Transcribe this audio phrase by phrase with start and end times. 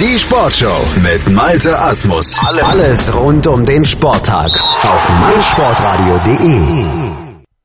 [0.00, 2.36] Die Sportshow mit Malte Asmus.
[2.64, 6.84] Alles rund um den Sporttag auf meinsportradio.de.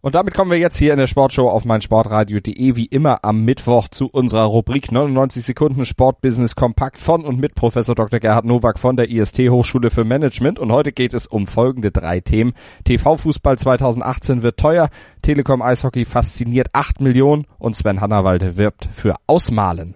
[0.00, 3.86] Und damit kommen wir jetzt hier in der Sportshow auf meinsportradio.de wie immer am Mittwoch
[3.86, 8.18] zu unserer Rubrik 99 Sekunden Sportbusiness kompakt von und mit Professor Dr.
[8.18, 10.58] Gerhard Nowak von der IST Hochschule für Management.
[10.58, 12.54] Und heute geht es um folgende drei Themen.
[12.82, 14.88] TV-Fußball 2018 wird teuer,
[15.22, 19.94] Telekom Eishockey fasziniert 8 Millionen und Sven Hannawald wirbt für Ausmalen.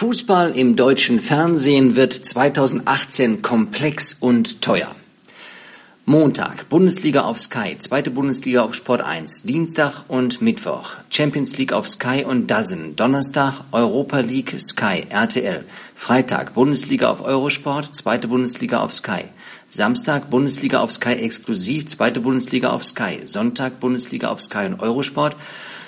[0.00, 4.96] Fußball im deutschen Fernsehen wird 2018 komplex und teuer.
[6.06, 11.86] Montag Bundesliga auf Sky, zweite Bundesliga auf Sport 1, Dienstag und Mittwoch Champions League auf
[11.86, 18.94] Sky und Dazen, Donnerstag Europa League Sky, RTL, Freitag Bundesliga auf Eurosport, zweite Bundesliga auf
[18.94, 19.24] Sky,
[19.68, 25.36] Samstag Bundesliga auf Sky exklusiv, zweite Bundesliga auf Sky, Sonntag Bundesliga auf Sky und Eurosport,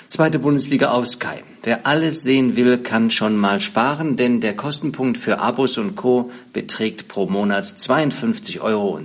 [0.07, 1.41] zweite Bundesliga auf Sky.
[1.65, 6.29] Wer alles sehen will, kann schon mal sparen, denn der Kostenpunkt für Abos und Co.
[6.51, 8.99] beträgt pro Monat 52,47 Euro.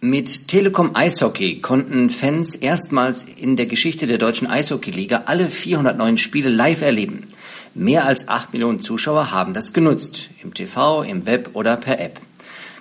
[0.00, 6.48] Mit Telekom Eishockey konnten Fans erstmals in der Geschichte der deutschen Eishockeyliga alle 409 Spiele
[6.48, 7.26] live erleben.
[7.74, 12.20] Mehr als 8 Millionen Zuschauer haben das genutzt, im TV, im Web oder per App.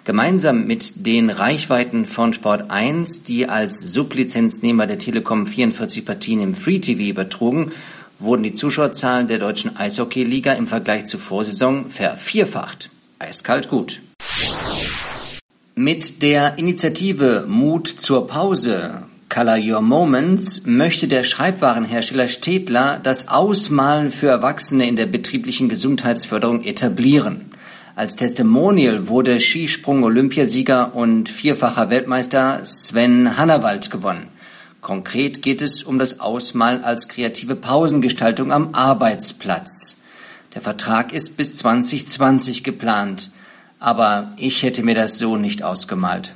[0.05, 6.53] Gemeinsam mit den Reichweiten von Sport 1, die als Sublizenznehmer der Telekom 44 Partien im
[6.53, 7.71] Free TV übertrugen,
[8.19, 12.91] wurden die Zuschauerzahlen der deutschen Eishockeyliga im Vergleich zur Vorsaison vervierfacht.
[13.17, 13.99] Eiskalt gut.
[15.73, 24.11] Mit der Initiative Mut zur Pause Color Your Moments möchte der Schreibwarenhersteller Städtler das Ausmalen
[24.11, 27.49] für Erwachsene in der betrieblichen Gesundheitsförderung etablieren.
[27.97, 34.27] Als Testimonial wurde Skisprung-Olympiasieger und vierfacher Weltmeister Sven Hannawald gewonnen.
[34.81, 40.01] Konkret geht es um das Ausmalen als kreative Pausengestaltung am Arbeitsplatz.
[40.53, 43.31] Der Vertrag ist bis 2020 geplant,
[43.79, 46.33] aber ich hätte mir das so nicht ausgemalt.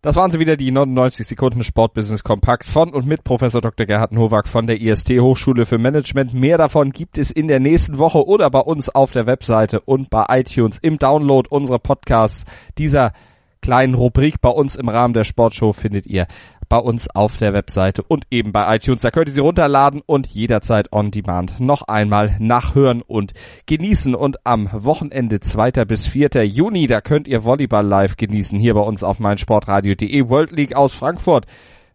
[0.00, 3.84] Das waren sie wieder, die 99 Sekunden Sportbusiness Kompakt von und mit Professor Dr.
[3.84, 6.32] Gerhard Nowak von der IST Hochschule für Management.
[6.34, 10.08] Mehr davon gibt es in der nächsten Woche oder bei uns auf der Webseite und
[10.08, 12.44] bei iTunes im Download unserer Podcasts.
[12.78, 13.12] Dieser
[13.60, 16.28] kleinen Rubrik bei uns im Rahmen der Sportshow findet ihr
[16.68, 19.02] bei uns auf der Webseite und eben bei iTunes.
[19.02, 23.32] Da könnt ihr sie runterladen und jederzeit on demand noch einmal nachhören und
[23.66, 24.14] genießen.
[24.14, 25.84] Und am Wochenende 2.
[25.84, 26.44] bis 4.
[26.44, 30.94] Juni, da könnt ihr Volleyball live genießen hier bei uns auf meinsportradio.de World League aus
[30.94, 31.46] Frankfurt.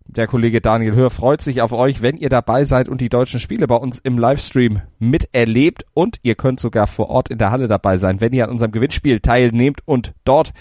[0.06, 3.40] Der Kollege Daniel Hör freut sich auf euch, wenn ihr dabei seid und die deutschen
[3.40, 7.68] Spiele bei uns im Livestream miterlebt und ihr könnt sogar vor Ort in der Halle
[7.68, 10.52] dabei sein, wenn ihr an unserem Gewinnspiel teilnehmt und dort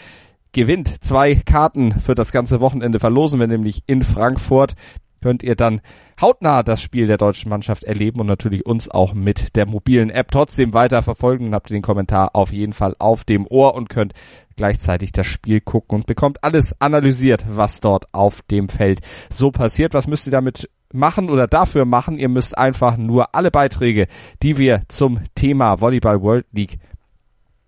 [0.53, 1.05] gewinnt.
[1.05, 4.75] Zwei Karten für das ganze Wochenende verlosen wir nämlich in Frankfurt.
[5.23, 5.81] Könnt ihr dann
[6.21, 10.33] hautnah das Spiel der deutschen Mannschaft erleben und natürlich uns auch mit der mobilen App
[10.33, 11.47] trotzdem weiter verfolgen.
[11.47, 14.15] Dann habt ihr den Kommentar auf jeden Fall auf dem Ohr und könnt
[14.57, 19.95] gleichzeitig das Spiel gucken und bekommt alles analysiert, was dort auf dem Feld so passiert.
[19.95, 22.19] Was müsst ihr damit machen oder dafür machen?
[22.19, 24.09] Ihr müsst einfach nur alle Beiträge,
[24.43, 26.79] die wir zum Thema Volleyball World League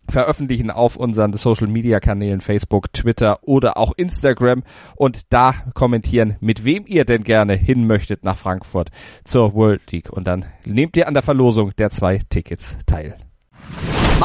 [0.09, 4.63] veröffentlichen auf unseren Social Media Kanälen Facebook, Twitter oder auch Instagram
[4.97, 8.91] und da kommentieren, mit wem ihr denn gerne hin möchtet nach Frankfurt
[9.25, 13.17] zur World League und dann nehmt ihr an der Verlosung der zwei Tickets teil.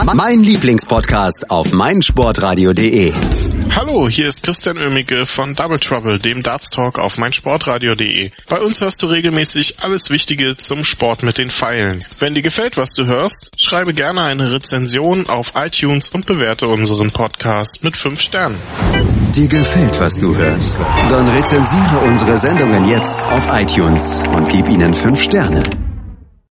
[0.05, 3.13] Mein Lieblingspodcast auf meinsportradio.de.
[3.75, 8.31] Hallo, hier ist Christian Oemicke von Double Trouble, dem Darts Talk auf meinsportradio.de.
[8.47, 12.05] Bei uns hörst du regelmäßig alles Wichtige zum Sport mit den Pfeilen.
[12.17, 17.11] Wenn dir gefällt, was du hörst, schreibe gerne eine Rezension auf iTunes und bewerte unseren
[17.11, 18.57] Podcast mit 5 Sternen.
[19.35, 20.77] Dir gefällt, was du hörst?
[21.09, 25.88] Dann rezensiere unsere Sendungen jetzt auf iTunes und gib ihnen 5 Sterne.